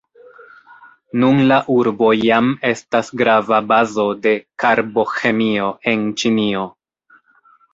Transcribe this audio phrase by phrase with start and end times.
[1.23, 4.33] Nun la urbo jam estas grava bazo de
[4.65, 6.65] Karbo-ĥemio en Ĉinio.